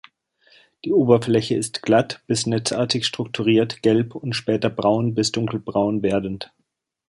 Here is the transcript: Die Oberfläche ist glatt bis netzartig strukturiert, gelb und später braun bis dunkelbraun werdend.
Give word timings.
Die 0.83 0.93
Oberfläche 0.93 1.53
ist 1.55 1.83
glatt 1.83 2.23
bis 2.25 2.47
netzartig 2.47 3.05
strukturiert, 3.05 3.83
gelb 3.83 4.15
und 4.15 4.33
später 4.33 4.71
braun 4.71 5.13
bis 5.13 5.31
dunkelbraun 5.31 6.01
werdend. 6.01 6.51